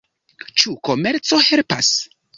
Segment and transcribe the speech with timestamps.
[0.61, 1.93] Ĉu komerco helpas?